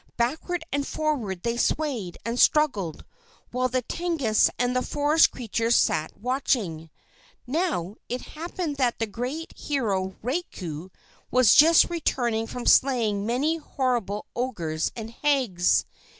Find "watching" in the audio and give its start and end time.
6.17-6.89